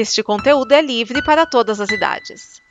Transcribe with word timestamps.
Este 0.00 0.22
conteúdo 0.22 0.70
é 0.70 0.80
livre 0.80 1.20
para 1.24 1.44
todas 1.44 1.80
as 1.80 1.90
idades. 1.90 2.62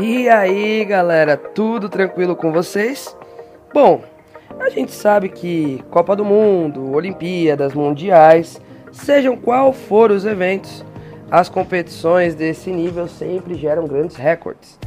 E 0.00 0.26
aí, 0.26 0.82
galera, 0.86 1.36
tudo 1.36 1.90
tranquilo 1.90 2.34
com 2.34 2.50
vocês? 2.50 3.14
Bom, 3.74 4.02
a 4.58 4.70
gente 4.70 4.92
sabe 4.92 5.28
que 5.28 5.84
Copa 5.90 6.16
do 6.16 6.24
Mundo, 6.24 6.92
Olimpíadas, 6.92 7.74
Mundiais, 7.74 8.58
sejam 8.90 9.36
qual 9.36 9.70
for 9.70 10.10
os 10.10 10.24
eventos, 10.24 10.82
as 11.30 11.50
competições 11.50 12.34
desse 12.34 12.70
nível 12.70 13.06
sempre 13.06 13.54
geram 13.54 13.86
grandes 13.86 14.16
recordes. 14.16 14.82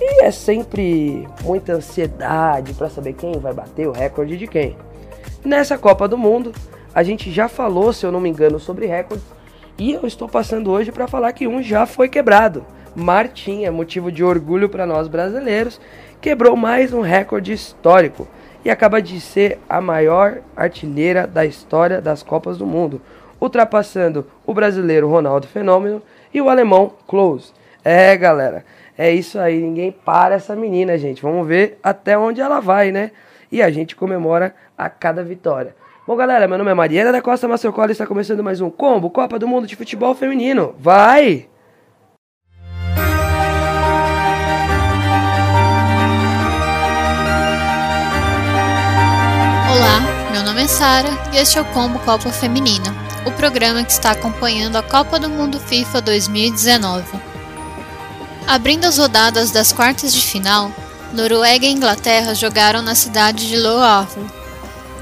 E 0.00 0.24
é 0.24 0.30
sempre 0.30 1.28
muita 1.42 1.72
ansiedade 1.72 2.72
para 2.74 2.88
saber 2.88 3.14
quem 3.14 3.32
vai 3.38 3.52
bater 3.52 3.88
o 3.88 3.92
recorde 3.92 4.36
de 4.36 4.46
quem. 4.46 4.76
Nessa 5.44 5.76
Copa 5.76 6.06
do 6.06 6.16
Mundo, 6.16 6.52
a 6.94 7.02
gente 7.02 7.30
já 7.32 7.48
falou, 7.48 7.92
se 7.92 8.06
eu 8.06 8.12
não 8.12 8.20
me 8.20 8.28
engano, 8.28 8.60
sobre 8.60 8.86
recordes, 8.86 9.26
e 9.76 9.92
eu 9.92 10.06
estou 10.06 10.28
passando 10.28 10.70
hoje 10.70 10.92
para 10.92 11.08
falar 11.08 11.32
que 11.32 11.48
um 11.48 11.62
já 11.62 11.84
foi 11.84 12.08
quebrado. 12.08 12.64
Martinha, 12.94 13.70
motivo 13.70 14.10
de 14.10 14.24
orgulho 14.24 14.68
para 14.68 14.86
nós 14.86 15.08
brasileiros, 15.08 15.80
quebrou 16.20 16.56
mais 16.56 16.92
um 16.92 17.00
recorde 17.00 17.52
histórico 17.52 18.26
e 18.64 18.70
acaba 18.70 19.00
de 19.00 19.20
ser 19.20 19.58
a 19.68 19.80
maior 19.80 20.38
artilheira 20.56 21.26
da 21.26 21.44
história 21.44 22.00
das 22.00 22.22
Copas 22.22 22.58
do 22.58 22.66
Mundo, 22.66 23.00
ultrapassando 23.40 24.26
o 24.44 24.52
brasileiro 24.52 25.08
Ronaldo 25.08 25.46
Fenômeno 25.46 26.02
e 26.34 26.40
o 26.40 26.48
alemão 26.48 26.92
Klose. 27.06 27.52
É, 27.84 28.16
galera, 28.16 28.64
é 28.98 29.12
isso 29.12 29.38
aí, 29.38 29.60
ninguém 29.60 29.92
para 29.92 30.34
essa 30.34 30.56
menina, 30.56 30.98
gente. 30.98 31.22
Vamos 31.22 31.46
ver 31.46 31.78
até 31.80 32.18
onde 32.18 32.40
ela 32.40 32.58
vai, 32.58 32.90
né? 32.90 33.12
E 33.50 33.62
a 33.62 33.70
gente 33.70 33.94
comemora 33.94 34.52
a 34.76 34.90
cada 34.90 35.22
vitória. 35.22 35.76
Bom, 36.04 36.16
galera, 36.16 36.48
meu 36.48 36.58
nome 36.58 36.72
é 36.72 36.74
Mariana 36.74 37.12
da 37.12 37.22
Costa 37.22 37.46
Massocola 37.46 37.90
e 37.90 37.92
está 37.92 38.04
começando 38.04 38.42
mais 38.42 38.60
um 38.60 38.68
Combo 38.68 39.08
Copa 39.08 39.38
do 39.38 39.46
Mundo 39.46 39.68
de 39.68 39.76
Futebol 39.76 40.16
Feminino. 40.16 40.74
Vai! 40.80 41.48
Olá, 49.70 50.00
meu 50.32 50.42
nome 50.42 50.64
é 50.64 50.66
Sara 50.66 51.08
e 51.32 51.36
este 51.36 51.56
é 51.56 51.60
o 51.60 51.64
Combo 51.66 52.00
Copa 52.00 52.30
Feminina, 52.30 52.92
o 53.24 53.30
programa 53.30 53.84
que 53.84 53.92
está 53.92 54.10
acompanhando 54.10 54.74
a 54.74 54.82
Copa 54.82 55.20
do 55.20 55.28
Mundo 55.28 55.60
FIFA 55.60 56.00
2019. 56.00 57.27
Abrindo 58.48 58.86
as 58.86 58.96
rodadas 58.96 59.50
das 59.50 59.74
quartas 59.74 60.10
de 60.10 60.22
final, 60.22 60.72
Noruega 61.12 61.66
e 61.66 61.70
Inglaterra 61.70 62.32
jogaram 62.32 62.80
na 62.80 62.94
cidade 62.94 63.46
de 63.46 63.56
Arthur. 63.66 64.24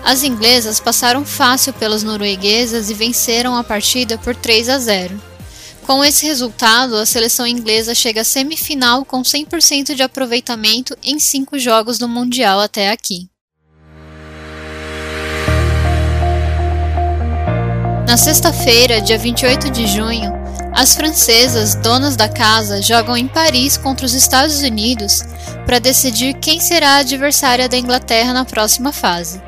As 0.05 0.25
inglesas 0.25 0.81
passaram 0.81 1.25
fácil 1.25 1.73
pelas 1.73 2.03
norueguesas 2.03 2.91
e 2.91 2.95
venceram 2.95 3.55
a 3.55 3.63
partida 3.63 4.19
por 4.19 4.35
3 4.35 4.69
a 4.69 4.79
0. 4.81 5.23
Com 5.87 6.05
esse 6.05 6.27
resultado, 6.27 6.97
a 6.97 7.07
seleção 7.07 7.47
inglesa 7.47 7.95
chega 7.95 8.23
à 8.23 8.25
semifinal 8.25 9.05
com 9.05 9.23
100% 9.23 9.95
de 9.95 10.03
aproveitamento 10.03 10.99
em 11.01 11.21
cinco 11.21 11.57
jogos 11.57 11.99
do 11.99 12.09
Mundial 12.09 12.59
até 12.59 12.91
aqui. 12.91 13.29
Na 18.09 18.17
sexta-feira, 18.17 19.01
dia 19.01 19.17
28 19.17 19.71
de 19.71 19.87
junho, 19.87 20.46
as 20.77 20.95
francesas, 20.95 21.75
donas 21.75 22.17
da 22.17 22.29
casa, 22.29 22.83
jogam 22.83 23.17
em 23.17 23.27
Paris 23.27 23.79
contra 23.79 24.05
os 24.05 24.13
Estados 24.13 24.61
Unidos 24.61 25.23
para 25.65 25.79
decidir 25.79 26.35
quem 26.35 26.61
será 26.61 26.91
a 26.91 26.99
adversária 26.99 27.67
da 27.67 27.79
Inglaterra 27.79 28.35
na 28.35 28.45
próxima 28.45 28.93
fase. 28.93 29.41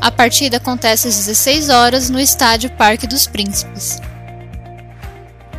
A 0.00 0.10
partida 0.10 0.56
acontece 0.56 1.06
às 1.06 1.14
16 1.14 1.68
horas 1.68 2.10
no 2.10 2.18
estádio 2.18 2.68
Parque 2.70 3.06
dos 3.06 3.28
Príncipes. 3.28 4.00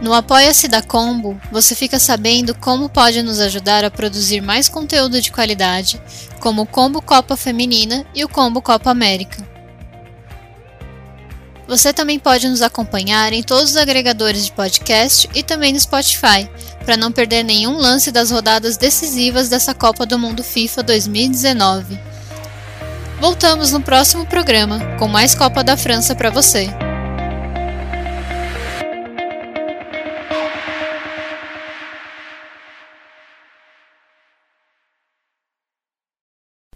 No 0.02 0.14
Apoia-se 0.14 0.68
da 0.68 0.82
Combo, 0.82 1.40
você 1.50 1.74
fica 1.74 1.98
sabendo 1.98 2.54
como 2.54 2.90
pode 2.90 3.24
nos 3.24 3.40
ajudar 3.40 3.86
a 3.86 3.90
produzir 3.90 4.42
mais 4.42 4.68
conteúdo 4.68 5.22
de 5.22 5.32
qualidade, 5.32 6.02
como 6.42 6.64
o 6.64 6.68
Combo 6.68 7.02
Copa 7.02 7.38
Feminina 7.38 8.06
e 8.14 8.26
o 8.26 8.28
Combo 8.28 8.62
Copa 8.62 8.92
América. 8.92 9.53
Você 11.74 11.92
também 11.92 12.20
pode 12.20 12.48
nos 12.48 12.62
acompanhar 12.62 13.34
em 13.34 13.42
todos 13.42 13.72
os 13.72 13.78
agregadores 13.78 14.46
de 14.46 14.52
podcast 14.52 15.28
e 15.34 15.42
também 15.42 15.74
no 15.74 15.80
Spotify, 15.80 16.48
para 16.86 16.96
não 16.96 17.12
perder 17.12 17.42
nenhum 17.42 17.78
lance 17.78 18.12
das 18.12 18.30
rodadas 18.30 18.78
decisivas 18.78 19.50
dessa 19.50 19.74
Copa 19.74 20.06
do 20.06 20.20
Mundo 20.20 20.44
FIFA 20.44 20.84
2019. 20.84 22.00
Voltamos 23.20 23.72
no 23.72 23.82
próximo 23.82 24.24
programa 24.24 24.80
com 25.00 25.08
mais 25.08 25.34
Copa 25.34 25.64
da 25.64 25.76
França 25.76 26.14
para 26.14 26.30
você. 26.30 26.70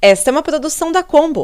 Esta 0.01 0.31
é 0.31 0.31
uma 0.31 0.41
produção 0.41 0.91
da 0.91 1.03
Combo. 1.03 1.43